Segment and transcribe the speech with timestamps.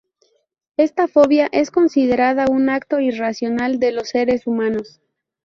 [0.77, 4.99] Esta fobia es considerada un acto irracional de los seres humanos.